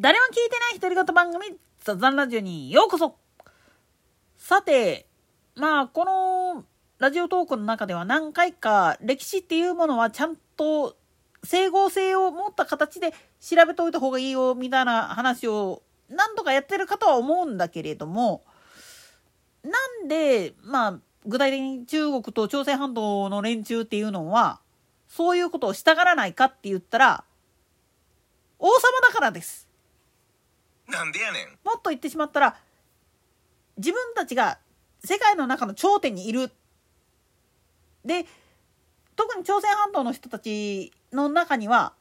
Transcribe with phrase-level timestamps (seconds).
[0.00, 3.16] 誰も聞いてない独り言番組雑談ラジオにようこそ
[4.38, 5.06] さて、
[5.56, 6.64] まあ、この
[6.98, 10.96] ラジオトークの中では何回か歴史っていうものはちゃんと
[11.44, 18.42] 整合性を持った形で調べておいた方がいいよみたいな話を何度かやってるかとは思うんだけれども、
[19.62, 19.70] な
[20.04, 24.60] んで、まあ、具体的に中国と朝鮮半島の連中っていうのは、
[25.08, 27.24] そういうことをしたがらないかって言ったら、
[28.58, 28.72] 王様
[29.06, 29.69] だからです。
[30.90, 31.58] なんでやねん。
[31.64, 32.56] もっと言ってしまったら、
[33.76, 34.58] 自分たちが
[35.04, 36.50] 世界の中の頂点にいる。
[38.04, 38.26] で、
[39.16, 41.94] 特に朝鮮半島の人たちの中には、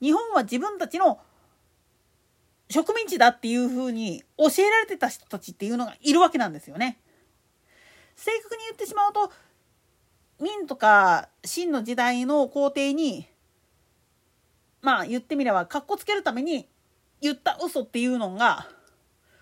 [0.00, 1.20] 日本は自分たちの
[2.68, 6.98] 植民地だっていうふうに教えられてた人たちっていうのがいるわけなんですよね。
[8.16, 9.30] 正確に言ってしまうと
[10.40, 13.28] 明とか秦の時代の皇帝に
[14.82, 16.68] まあ言ってみればかっこつけるために
[17.20, 18.68] 言った嘘っていうのが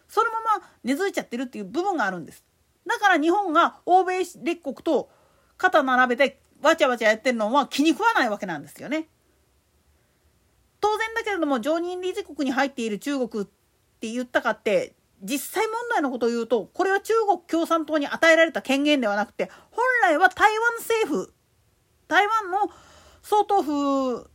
[0.09, 2.45] そのまま根付いちゃってるっていう部分があるんです。
[2.87, 5.11] だから日本が欧米列国と
[5.57, 9.09] 肩並べてわちゃわちゃやってるのは気に食わないわけなんですよね。
[10.81, 13.47] 当然だけれども常任理事国に入っている中国っ
[14.01, 21.35] て言ったかって実際問題のことを言うとこれは中国共産党に与えられた権限ではなくて本来は台湾政府
[22.07, 22.71] 台湾の
[23.23, 24.31] 総統府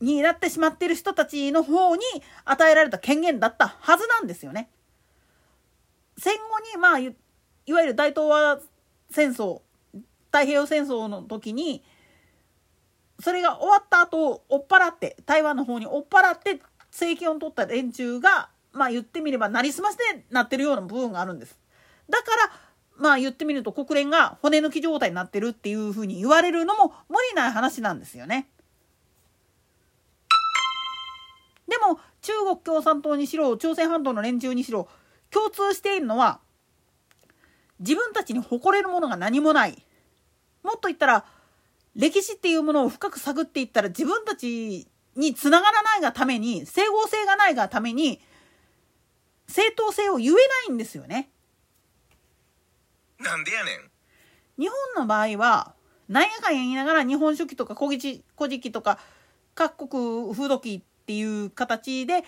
[0.00, 2.02] になってしまっている人たちの方に
[2.44, 4.68] 与えられた権限だったはずなんですよね。
[6.18, 7.08] 戦後にまあい
[7.72, 8.60] わゆる大東亜
[9.10, 9.60] 戦争
[10.26, 11.82] 太平洋戦争の時に
[13.20, 21.58] それが終わった後追っ払って台湾の方に追っ払って政権を取った連中がまあ言ってみればなりすましでなってるような部分があるんです。
[22.08, 22.52] だから
[22.98, 28.48] まあ言ってみると国連が骨抜き状態になってるっていうふうに言われるのも無理ない話なんですよね。
[31.68, 34.88] でも中国共産党にしろ朝鮮半島の連中にしろ
[35.30, 36.40] 共通しているのは
[37.80, 39.82] 自分たちに誇れるものが何もない。
[40.62, 41.24] もっと言ったら
[41.94, 48.20] 歴史っていうものを深く探っていったら自分たちにつながらないがために整合性がないがために
[49.48, 51.30] 正当性を言えないんですよね。
[53.18, 53.90] なんでやねん。
[54.58, 55.74] 日本の場合は、
[56.08, 58.98] なんやかんや言いながら日本書紀とか古事古事記とか
[59.54, 62.24] 各国風土記っていう形で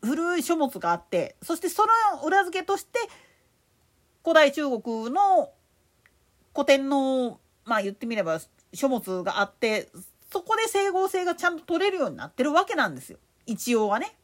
[0.00, 1.82] 古い書物があってそしてそ
[2.14, 3.00] の裏付けとして
[4.22, 5.50] 古代中国の
[6.54, 8.38] 古典のまあ言ってみれば
[8.72, 9.88] 書物があって
[10.30, 14.14] そこで整合性がちゃんと取れるようになってるわけなんですよ一応はね。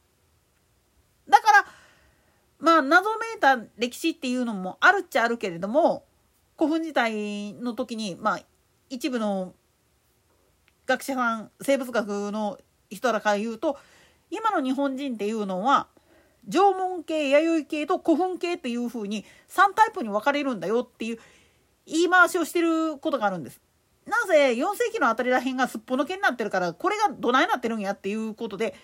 [1.27, 1.65] だから
[2.59, 6.05] まあ謎めいた歴史っていうのもあるっちゃあるけれども
[6.57, 8.39] 古墳時代の時にまあ
[8.89, 9.53] 一部の
[10.85, 12.57] 学者さん生物学の
[12.93, 13.77] 人らから言うと
[14.29, 15.87] 今の日本人っていうのは
[16.47, 21.19] 縄文系弥生系と古墳系っていうふうに3タイプに分かれるんだよっていう
[21.85, 23.61] 言い回しをしてることがあるんです。
[24.05, 28.75] なぜ4世紀のあたりらへんがすっぽ抜けになってるからこれがどないなってるんやっていうことで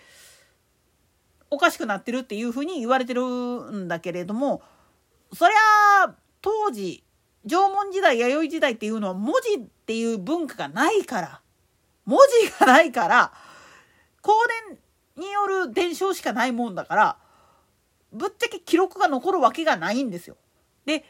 [1.49, 4.61] おかしくなってるっていうふうに言われてるんだけれども
[5.33, 7.03] そりゃ当時
[7.45, 11.41] 縄文時代弥生時代っていうのは文字っていう文化がないから
[12.05, 13.33] 文字がないから
[14.21, 14.31] 香
[14.67, 14.77] 典
[15.25, 17.17] による伝承しかないもんだから
[18.11, 20.37] ぶっちゃけ記録が残るわけがないんですよ。
[20.85, 21.05] で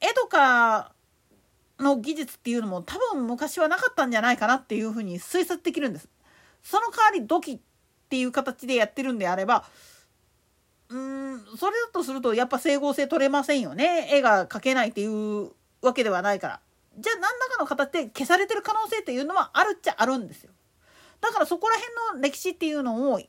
[0.00, 0.92] 江戸か
[1.78, 6.08] の技術っていうのも多分昔はなかったんじゃないかなっていうふうに推察できるんです。
[6.62, 7.58] その代わり土器っ
[8.08, 9.64] ていう形でやってるんであれば
[10.88, 16.60] うんそれだとするとやっぱ整合性取れませんよね絵が描けないっていうわけではないから。
[16.98, 20.50] じゃあ何らかの形で消されてる可能性っていうのはあるっちゃあるんですよ。
[21.20, 23.20] だからそこら辺の歴史っていうのを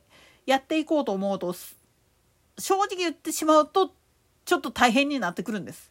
[0.46, 1.54] やっていこうと思うと
[2.58, 3.92] 正直言ってしまうと
[4.44, 5.90] ちょっと大変になってくるんです。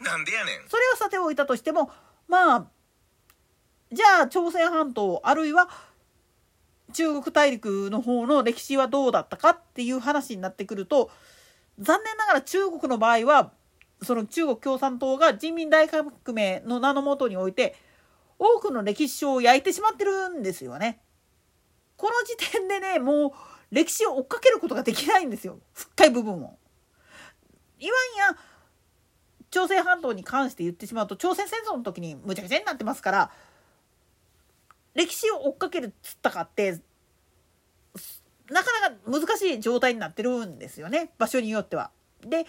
[0.00, 0.68] なんでやねん。
[0.68, 1.90] それをさておいたとしても
[2.28, 2.66] まあ
[3.92, 5.68] じゃあ朝鮮半島あるいは
[6.92, 11.10] 中国大陸の方の歴史はどうだったかっていう話になってくると
[11.78, 13.52] 残念ながら中国の場合は
[14.02, 17.76] その中国共産党が人民大革命の名のもとにおいて
[18.40, 20.98] 多くの歴史書を焼いてしまってるんですよね。
[21.98, 23.32] この時点でねもう
[23.70, 26.58] 歴史を追っかけることができないんですよ深い部分を。
[27.78, 27.96] いわ
[28.28, 28.38] んや
[29.50, 33.30] 朝鮮半島に関して言ってしまうと朝鮮戦争の時にむちゃくちゃになってますから
[34.94, 36.80] 歴史を追っかけるっつったかって
[38.48, 41.90] なかなか難しい状態になってるんですよね場所によっては。
[42.22, 42.46] で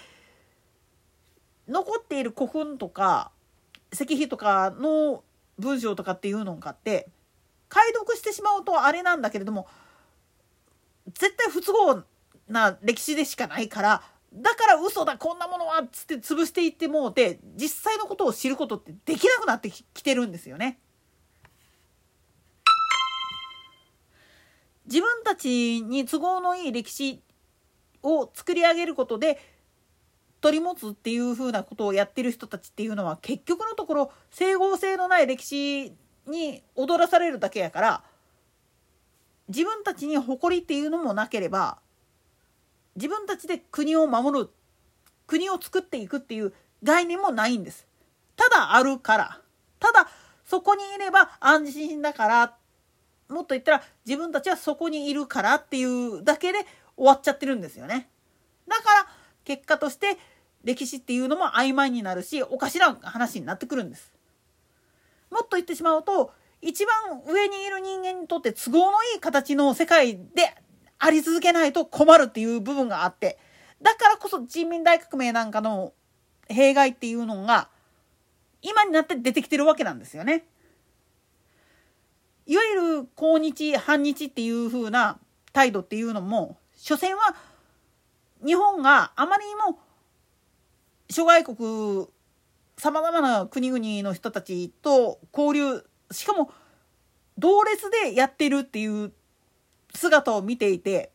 [1.68, 3.32] 残っている古墳とか
[3.92, 5.24] 石碑とかの
[5.62, 7.08] 文章とかっていうのを買って
[7.70, 9.68] 解読してしまうとあれなんだけれども
[11.08, 12.04] 絶対不都合
[12.50, 14.04] な歴史でしかないから
[14.34, 20.80] だから嘘だこんなものはっつって潰していってもうて実際のことを知ることってできなくなってきてるんですよね。
[24.86, 27.22] 自分たちに都合のいい歴史
[28.04, 29.40] を作り上げることで
[30.42, 35.94] 取り持つっていうふうなことをやってる人たちっていうのは結局のところ整合性のない歴史
[36.28, 38.04] に踊らされるだけやから
[39.48, 41.78] 自分たちに誇りっていうのもなければ
[42.96, 44.50] 自分たちで国を守る
[45.28, 46.54] 国を作っていくっていう
[46.84, 47.88] 概念もないんです。
[48.36, 49.40] ただあるから
[49.80, 50.10] ただ
[50.46, 52.56] そこにいれば安心だから
[53.30, 56.60] もっと言ったら自分たちはそこにいるからっていうだけで
[56.98, 58.10] 終わっちゃってるんですよね。
[58.68, 59.08] だから
[59.44, 60.18] 結果として
[60.64, 64.14] 歴史っていうのも曖昧になるしおかしな話になってくるんです。
[65.30, 70.54] もっと言ってしまうと一番上にいる人間にとって都合のいい形の世界で
[71.00, 73.40] あり続けないと困るっていう部分があって
[73.82, 75.94] だからこそ人民大革命なんかの
[76.48, 77.70] 弊害っていうのが
[78.62, 80.46] 今になって出てきてるわけなんですよね。
[82.46, 85.18] いわゆる抗日反日っていう風な
[85.54, 87.36] 態度っていうのも所詮は
[88.46, 89.80] 日本があまりにも
[91.12, 92.08] 諸外国
[92.78, 96.52] さまざまな国々の人たちと交流しかも
[97.38, 99.12] 同列でやってるっていう
[99.94, 101.12] 姿を見ていて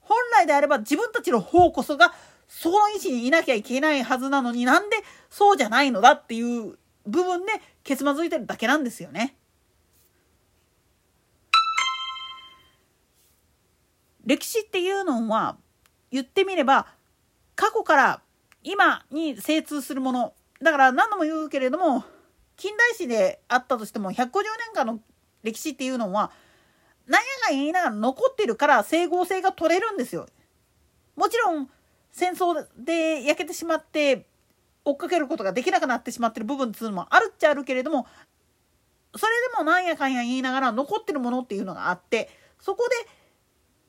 [0.00, 2.12] 本来であれば自分たちの方こそが
[2.46, 4.96] その位置にいなきゃいけないはずなのになんで
[5.28, 7.52] そうじゃないのだっていう部分で
[7.82, 9.34] けつまずいてるだけなんですよね。
[14.24, 15.56] 歴史っていうのは
[16.12, 16.86] 言ってみれば
[17.56, 18.22] 過去から
[18.62, 22.04] 今に精通するものだから何度も言うけれども
[22.56, 24.30] 近代史であったとしても150年
[24.74, 25.00] 間の
[25.42, 26.30] 歴史っていうのは
[27.06, 30.26] 何やか言いながら残ってるから整合性が取れるんですよ。
[31.16, 31.68] もちろん
[32.12, 34.26] 戦争で焼けてしまって
[34.84, 38.06] 追っかけることができなくなってしまってる部分っていうのもあるっちゃあるけれども
[39.16, 42.30] それでもなんやかんや言いながら残ってるものっていうのがあって
[42.60, 42.88] そこ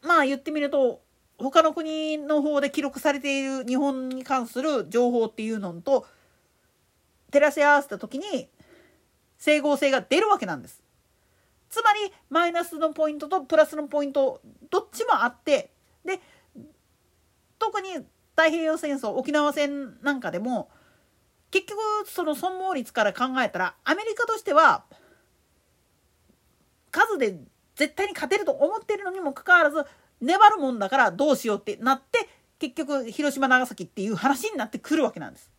[0.02, 1.02] でまあ言ってみると
[1.38, 6.06] 他の国の方で記録されている日本に関する情報っていうのと
[7.32, 8.50] 照らし合わせた時に
[9.38, 10.84] 整合性が出るわけなんです。
[11.70, 15.72] つまりマイナスのポイントとプラスのポイントどっちもあって
[16.06, 16.20] で
[17.58, 17.94] 特に
[18.36, 20.70] 太平洋戦争沖縄戦なんかでも
[21.50, 24.84] 結局その損耗率から考えたらアメリカとしては
[26.92, 27.40] 数で
[27.76, 29.84] 絶対に勝てると思ってるのにもかかわらず
[30.24, 32.28] 粘るもんだからどうしようってなって
[32.60, 35.52] 結局広島長崎っていう話になってくるわけなんです。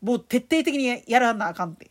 [0.00, 1.90] もう徹底的にやらなあかんって。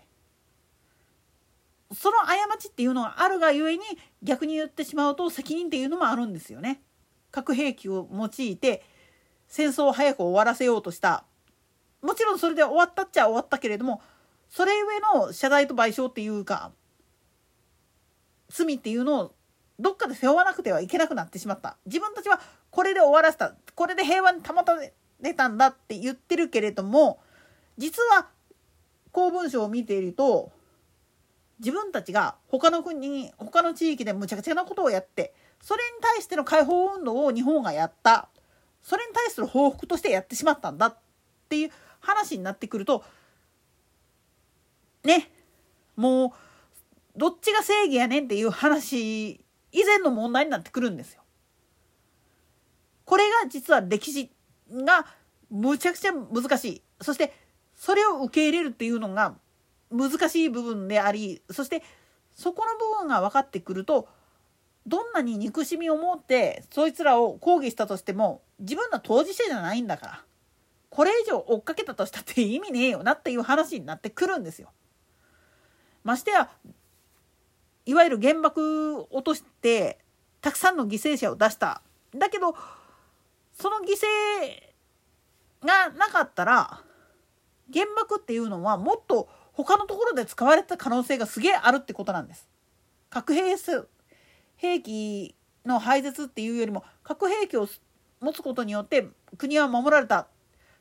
[1.93, 3.83] その過ちっていうのがあるがゆえに
[4.23, 6.81] 逆に言ってしまうと責任っていうのもあるんですよね。
[7.31, 8.83] 核兵器を用いて
[9.47, 11.25] 戦争を早く終わらせようとした
[12.01, 14.01] もちろんそれで終わったっちゃ終わったけれども
[14.49, 16.71] それゆえの謝罪と賠償っていうか
[18.49, 19.35] 罪っていうのを
[19.79, 21.77] どっかで背負わなくてはいけなくなってしまった。
[21.85, 22.39] 自分たちは
[22.71, 23.53] これで終わらせた。
[23.75, 27.19] これで平和に保たれたんだって言ってるけれども
[27.77, 28.27] 実は
[29.11, 30.51] 公文書を見ていると
[31.59, 38.29] 自分たちが他の国他の地域でむちゃくちゃなことをやってそれに対しての解放運動を日本がやった。
[38.81, 40.97] それに対する報復としてやってしまったんだっ
[41.49, 43.03] ていう話になってくると
[45.03, 45.31] ね
[45.95, 46.31] もう
[47.17, 49.43] どっちが正義やねんっていう話
[49.75, 51.21] 以前の問題になってくるんですよ。
[53.03, 54.31] これが実は歴史
[54.71, 55.05] が
[55.51, 57.33] むちゃくちゃ難しいそして
[57.75, 59.35] それを受け入れるっていうのが
[59.91, 61.83] 難しい部分でありそして
[62.33, 64.07] そこの部分が分かってくると
[64.87, 70.23] どんなに憎しみを持ってそいつらを抗議したとしても自分の当事者じゃないんだから
[70.89, 74.71] これ以上追っかけたとしたって意味ねえよなっていう話になってくるんですよ。
[76.03, 76.49] ましてや
[77.85, 79.99] いわゆる原爆落として
[80.41, 81.81] たくさんの犠牲者を出した
[82.15, 82.55] だけど
[83.53, 86.81] その犠牲がなかったら
[87.73, 92.47] 原爆っていうのはもっと他のところで使われた可能性がすげえあるってことなんです。
[93.09, 93.55] 核兵
[94.57, 97.67] 兵器の廃絶っていうよりも核兵器を
[98.19, 100.27] 持つことによって国は守られたっ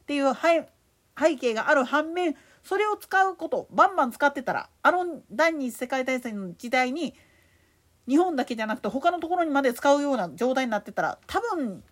[0.06, 7.14] ていう背景がある反面それを使うことバンバン使ってたらあの第二次世界大戦の時代に
[8.08, 11.82] 日本だけじゃなくて他のところにまで使うような状態になってたら多分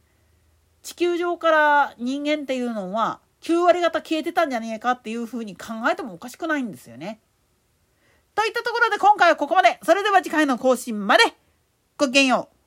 [0.83, 7.21] 地球上から人間っていうのは9割方消えてたんじゃねえかっていうふうに考えてもおかしくないんですよね。
[8.35, 9.79] といったところで今回はここまで。
[9.83, 11.25] それでは次回の更新まで。
[11.99, 12.62] ごきげんよう。